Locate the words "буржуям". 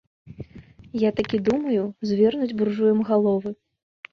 2.63-2.99